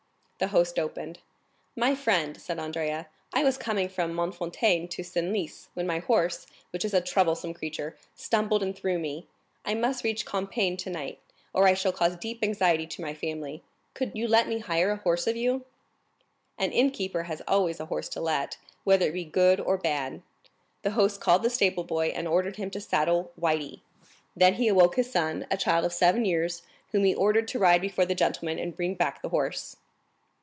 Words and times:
The 0.43 0.47
host 0.47 0.79
opened. 0.79 1.19
"My 1.75 1.93
friend," 1.93 2.41
said 2.41 2.57
Andrea, 2.57 3.07
"I 3.31 3.43
was 3.43 3.59
coming 3.59 3.87
from 3.87 4.11
Mortefontaine 4.15 4.87
to 4.89 5.03
Senlis, 5.03 5.67
when 5.75 5.85
my 5.85 5.99
horse, 5.99 6.47
which 6.71 6.83
is 6.83 6.95
a 6.95 6.99
troublesome 6.99 7.53
creature, 7.53 7.95
stumbled 8.15 8.63
and 8.63 8.75
threw 8.75 8.97
me. 8.97 9.27
I 9.65 9.75
must 9.75 10.03
reach 10.03 10.25
Compiègne 10.25 10.79
tonight, 10.79 11.19
or 11.53 11.67
I 11.67 11.75
shall 11.75 11.91
cause 11.91 12.15
deep 12.15 12.39
anxiety 12.41 12.87
to 12.87 13.03
my 13.03 13.13
family. 13.13 13.61
Could 13.93 14.13
you 14.15 14.27
let 14.27 14.47
me 14.47 14.57
hire 14.57 14.89
a 14.89 14.95
horse 14.95 15.27
of 15.27 15.35
you?" 15.35 15.63
An 16.57 16.71
innkeeper 16.71 17.21
has 17.25 17.43
always 17.47 17.79
a 17.79 17.85
horse 17.85 18.09
to 18.09 18.19
let, 18.19 18.57
whether 18.83 19.09
it 19.09 19.13
be 19.13 19.25
good 19.25 19.59
or 19.59 19.77
bad. 19.77 20.23
The 20.81 20.89
host 20.97 21.21
called 21.21 21.43
the 21.43 21.51
stable 21.51 21.83
boy, 21.83 22.07
and 22.15 22.27
ordered 22.27 22.55
him 22.55 22.71
to 22.71 22.81
saddle 22.81 23.29
Le 23.37 23.41
Blanc 23.59 23.79
then 24.35 24.55
he 24.55 24.67
awoke 24.69 24.95
his 24.95 25.11
son, 25.11 25.45
a 25.51 25.55
child 25.57 25.85
of 25.85 25.93
seven 25.93 26.25
years, 26.25 26.63
whom 26.93 27.03
he 27.03 27.13
ordered 27.13 27.47
to 27.49 27.59
ride 27.59 27.81
before 27.81 28.07
the 28.07 28.15
gentleman 28.15 28.57
and 28.57 28.75
bring 28.75 28.95
back 28.95 29.21
the 29.21 29.29
horse. 29.29 29.77